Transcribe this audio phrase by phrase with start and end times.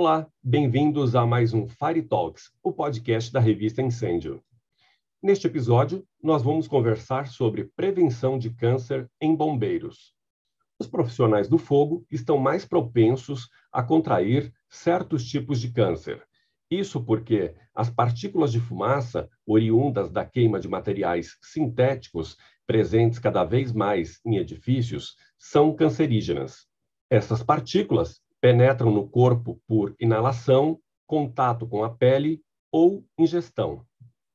[0.00, 4.42] Olá, bem-vindos a mais um Fire Talks, o podcast da revista Incêndio.
[5.22, 10.14] Neste episódio, nós vamos conversar sobre prevenção de câncer em bombeiros.
[10.78, 16.26] Os profissionais do fogo estão mais propensos a contrair certos tipos de câncer.
[16.70, 23.70] Isso porque as partículas de fumaça, oriundas da queima de materiais sintéticos presentes cada vez
[23.70, 26.66] mais em edifícios, são cancerígenas.
[27.10, 32.40] Essas partículas penetram no corpo por inalação, contato com a pele
[32.72, 33.84] ou ingestão.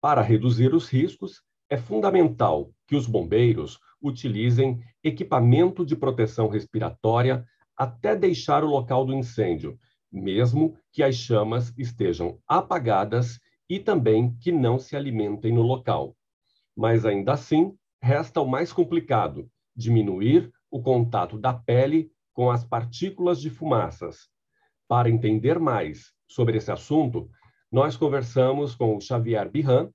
[0.00, 8.16] Para reduzir os riscos, é fundamental que os bombeiros utilizem equipamento de proteção respiratória até
[8.16, 9.78] deixar o local do incêndio,
[10.10, 16.14] mesmo que as chamas estejam apagadas e também que não se alimentem no local.
[16.76, 23.40] Mas ainda assim, resta o mais complicado: diminuir o contato da pele com as partículas
[23.40, 24.28] de fumaças.
[24.88, 27.30] Para entender mais sobre esse assunto,
[27.70, 29.90] nós conversamos com o Xavier Birran,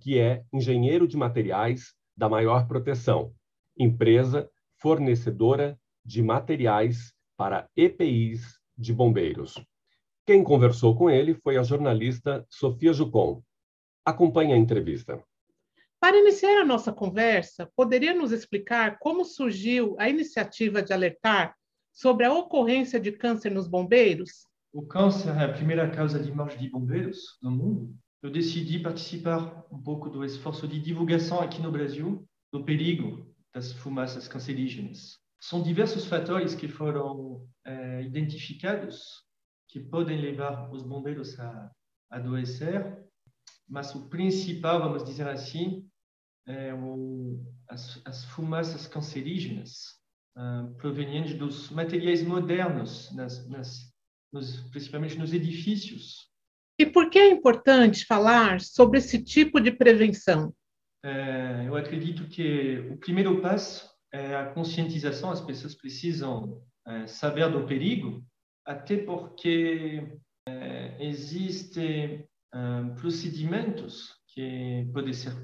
[0.00, 3.32] que é engenheiro de materiais da Maior Proteção,
[3.76, 9.54] empresa fornecedora de materiais para EPIs de bombeiros.
[10.26, 13.42] Quem conversou com ele foi a jornalista Sofia Jucon.
[14.04, 15.22] Acompanhe a entrevista.
[16.00, 21.57] Para iniciar a nossa conversa, poderia nos explicar como surgiu a iniciativa de alertar
[21.98, 24.46] sobre a ocorrência de câncer nos bombeiros?
[24.72, 27.92] O câncer é a primeira causa de morte de bombeiros no mundo.
[28.22, 33.72] Eu decidi participar um pouco do esforço de divulgação aqui no Brasil do perigo das
[33.72, 35.18] fumaças cancerígenas.
[35.40, 39.24] São diversos fatores que foram é, identificados
[39.66, 41.68] que podem levar os bombeiros a
[42.10, 42.96] adoecer,
[43.68, 45.84] mas o principal, vamos dizer assim,
[46.46, 49.98] é o, as, as fumaças cancerígenas
[50.38, 53.92] uh, provenientes dos materiais modernos, nas, nas,
[54.32, 56.28] nos, principalmente nos edifícios.
[56.78, 60.54] E por que é importante falar sobre esse tipo de prevenção?
[61.04, 65.30] É, eu acredito que o primeiro passo é a conscientização.
[65.30, 68.24] As pessoas precisam é, saber do perigo,
[68.64, 70.18] até porque
[70.48, 72.26] é, existem
[72.96, 75.34] procedimentos que podem ser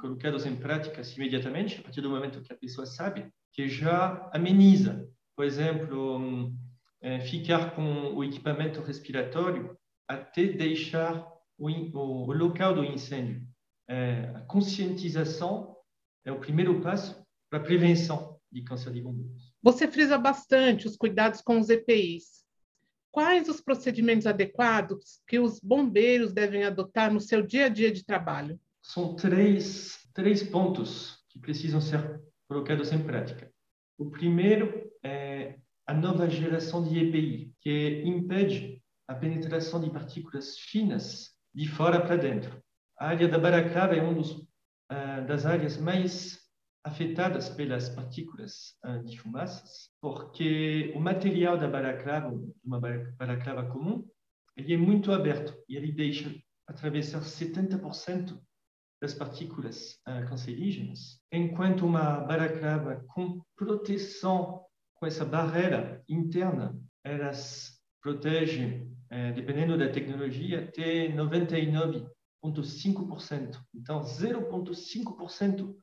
[0.00, 5.08] colocados em prática imediatamente, a partir do momento que a pessoa sabe que já ameniza.
[5.36, 6.56] Por exemplo, hum,
[7.00, 9.76] é, ficar com o equipamento respiratório
[10.08, 11.26] até deixar
[11.58, 13.46] o, o, o local do incêndio.
[13.88, 15.76] É, a conscientização
[16.24, 19.52] é o primeiro passo para a prevenção de câncer de bombeiros.
[19.62, 22.42] Você frisa bastante os cuidados com os EPIs.
[23.10, 28.04] Quais os procedimentos adequados que os bombeiros devem adotar no seu dia a dia de
[28.04, 28.58] trabalho?
[28.82, 32.20] São três, três pontos que precisam ser
[32.52, 33.50] colocados em prática.
[33.98, 41.30] O primeiro é a nova geração de EPI, que impede a penetração de partículas finas
[41.54, 42.62] de fora para dentro.
[42.98, 46.40] A área da Baraclava é uma uh, das áreas mais
[46.84, 52.78] afetadas pelas partículas uh, de fumaças, porque o material da Baraclava, uma
[53.18, 54.06] Baraclava comum,
[54.56, 56.30] ele é muito aberto e ele deixa
[56.68, 58.38] atravessar 70%
[59.02, 64.64] das partículas uh, cancerígenas, enquanto uma balaclava com proteção,
[64.94, 73.58] com essa barreira interna, elas protegem, uh, dependendo da tecnologia, até 99,5%.
[73.74, 75.74] Então, 0,5%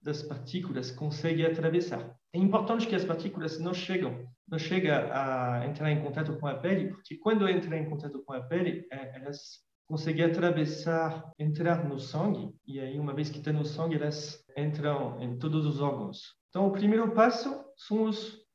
[0.00, 2.16] das partículas conseguem atravessar.
[2.32, 6.54] É importante que as partículas não chegam, não chega a entrar em contato com a
[6.54, 11.98] pele, porque quando entra em contato com a pele, eh, elas conseguir atravessar, entrar no
[11.98, 16.34] sangue, e aí, uma vez que está no sangue, elas entram em todos os órgãos.
[16.50, 18.10] Então, o primeiro passo são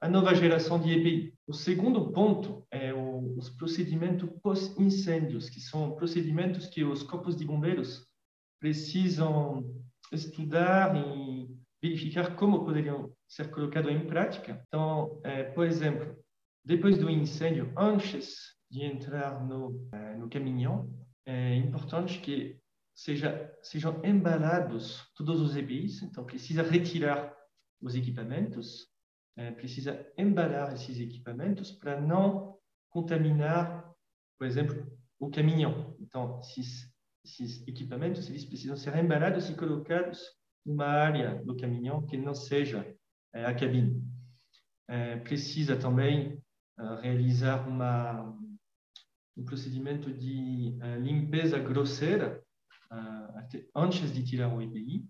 [0.00, 1.34] a nova geração de EPI.
[1.46, 7.46] O segundo ponto é o, os procedimentos pós-incêndios, que são procedimentos que os corpos de
[7.46, 8.06] bombeiros
[8.60, 9.64] precisam
[10.12, 11.48] estudar e
[11.82, 14.62] verificar como poderiam ser colocados em prática.
[14.68, 16.16] Então, é, por exemplo,
[16.62, 20.90] depois do incêndio, antes de entrar no, é, no caminhão,
[21.26, 22.60] é importante que
[22.94, 27.34] seja, sejam embalados todos os EPIs, então precisa retirar
[27.80, 28.86] os equipamentos,
[29.36, 32.56] é, precisa embalar esses equipamentos para não
[32.90, 33.90] contaminar,
[34.38, 34.86] por exemplo,
[35.18, 35.96] o caminhão.
[35.98, 36.92] Então, esses,
[37.24, 40.20] esses equipamentos eles precisam ser embalados e colocados
[40.64, 42.94] numa área do caminhão que não seja
[43.34, 44.02] é, a cabine.
[44.88, 46.42] É, precisa também
[46.78, 48.38] uh, realizar uma
[49.36, 52.42] um procedimento de uh, limpeza grosseira
[52.90, 55.04] uh, antes de tirar o EPI,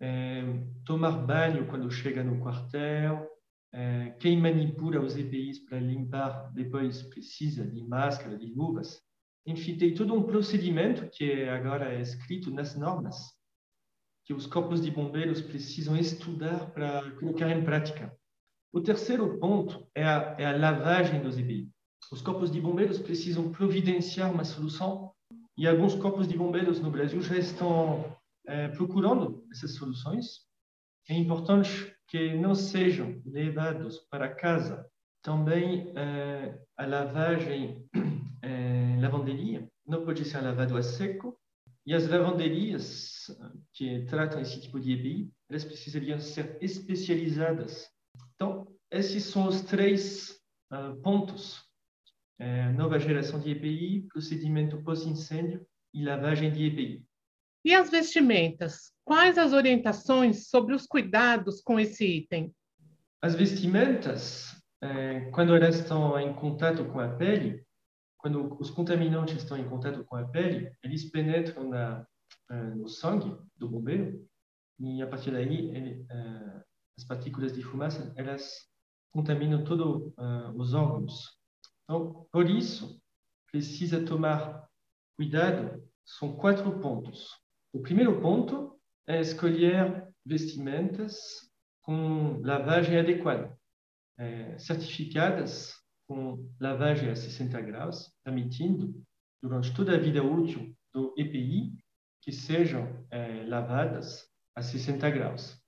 [0.00, 0.42] é,
[0.84, 3.28] tomar banho quando chega no quartel,
[3.72, 9.02] é, quem manipula os EPIs para limpar depois precisa de máscara, de luvas.
[9.44, 13.36] Enfim, tem todo um procedimento que agora é escrito nas normas
[14.24, 18.14] que os corpos de bombeiros precisam estudar para colocar em prática.
[18.70, 21.70] O terceiro ponto é a, é a lavagem dos EPIs.
[22.10, 25.12] Os corpos de bombeiros precisam providenciar uma solução
[25.56, 28.16] e alguns corpos de bombeiros no Brasil já estão
[28.46, 30.46] é, procurando essas soluções.
[31.08, 34.86] É importante que não sejam levados para casa.
[35.22, 37.86] Também é, a lavagem
[38.42, 41.36] é, lavanderia não pode ser lavado a seco.
[41.86, 43.26] E as lavanderias
[43.72, 47.88] que tratam esse tipo de EPI elas precisariam ser especializadas.
[48.34, 50.38] Então esses são os três
[50.72, 51.67] uh, pontos
[52.38, 57.08] é, nova geração de EPI procedimento pós-incêndio e lavagem de EPI
[57.64, 58.92] e as vestimentas?
[59.04, 62.54] Quais as orientações sobre os cuidados com esse item?
[63.20, 67.62] As vestimentas, é, quando elas estão em contato com a pele,
[68.16, 72.06] quando os contaminantes estão em contato com a pele, eles penetram na,
[72.50, 74.26] é, no sangue do bombeiro
[74.78, 76.06] e a partir daí ele,
[76.96, 78.66] as partículas de fumaça elas
[79.12, 81.37] contaminam todos uh, os órgãos.
[81.88, 83.00] Então, por isso
[83.50, 84.68] precisa tomar
[85.16, 85.82] cuidado.
[86.04, 87.30] São quatro pontos.
[87.72, 91.16] O primeiro ponto é escolher vestimentas
[91.80, 93.58] com lavagem adequada,
[94.18, 95.74] é, certificadas
[96.06, 99.02] com lavagem a 60 graus, permitindo,
[99.42, 101.72] durante toda a vida útil do EPI,
[102.20, 105.58] que sejam é, lavadas a 60 graus.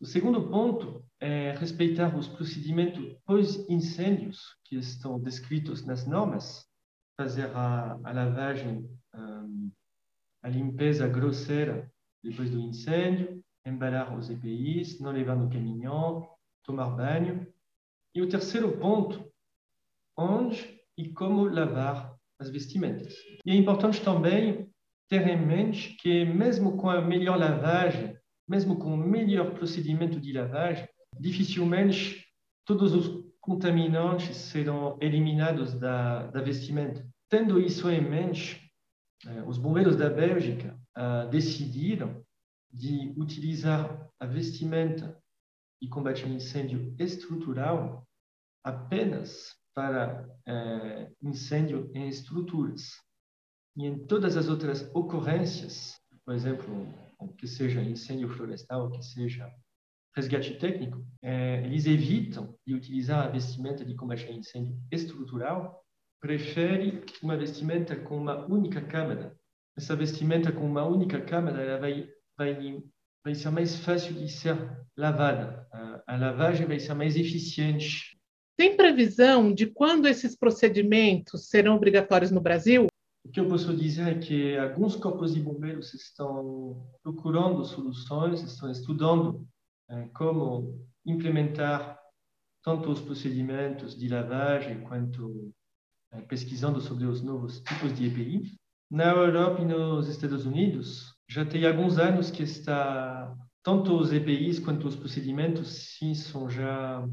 [0.00, 6.64] O segundo ponto é respeitar os procedimentos pós-incêndios que estão descritos nas normas,
[7.16, 9.70] fazer a, a lavagem um,
[10.42, 11.90] a limpeza grosseira
[12.22, 16.28] depois do incêndio, embalar os EPIs, não levar no caminhão,
[16.62, 17.46] tomar banho.
[18.14, 19.28] E o terceiro ponto,
[20.16, 23.14] onde e como lavar as vestimentas.
[23.44, 24.70] E é importante também
[25.08, 28.17] ter em mente que mesmo com a melhor lavagem,
[28.48, 32.24] mesmo com o melhor procedimento de lavagem, dificilmente
[32.64, 37.06] todos os contaminantes serão eliminados da, da vestimenta.
[37.28, 38.70] Tendo isso em mente,
[39.26, 42.24] é, os bombeiros da Bélgica uh, decidiram
[42.70, 45.18] de utilizar a vestimenta
[45.80, 48.06] e combate ao incêndio estrutural
[48.64, 52.90] apenas para uh, incêndio em estruturas.
[53.76, 56.86] E em todas as outras ocorrências, por exemplo,
[57.36, 59.52] que seja incêndio florestal, que seja
[60.14, 65.84] resgate técnico, uh, eles evitam de utilizar a vestimenta de combate ao incêndio estrutural
[66.20, 69.36] prefere uma vestimenta com uma única câmara.
[69.76, 72.82] Essa vestimenta com uma única câmara ela vai, vai,
[73.24, 74.56] vai ser mais fácil de ser
[74.96, 75.66] lavada.
[75.72, 78.18] A, a lavagem vai ser mais eficiente.
[78.56, 82.88] Tem previsão de quando esses procedimentos serão obrigatórios no Brasil?
[83.28, 88.70] O que eu posso dizer é que alguns corpos de bombeiros estão procurando soluções, estão
[88.70, 89.46] estudando
[89.90, 92.00] eh, como implementar
[92.64, 95.52] tanto os procedimentos de lavagem quanto
[96.10, 98.58] é, pesquisando sobre os novos tipos de EPI.
[98.90, 104.58] Na Europa e nos Estados Unidos, já tem alguns anos que está tanto os EPIs
[104.58, 105.68] quanto os procedimentos,
[105.98, 107.06] sim, são já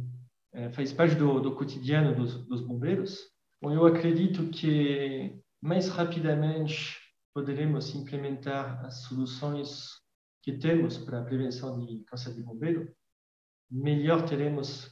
[0.53, 3.19] é, faz parte do, do cotidiano dos, dos bombeiros.
[3.62, 6.95] Bom, eu acredito que mais rapidamente
[7.34, 10.00] poderemos implementar as soluções
[10.43, 12.95] que temos para a prevenção de câncer de bombeiro,
[13.69, 14.86] melhor teremos